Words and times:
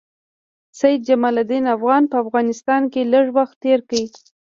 سید 0.79 0.99
جمال 1.07 1.35
الدین 1.41 1.65
افغاني 1.75 2.07
په 2.11 2.17
افغانستان 2.23 2.81
کې 2.91 3.01
لږ 3.13 3.25
وخت 3.37 3.55
تېر 3.63 3.79
کړی. 3.89 4.05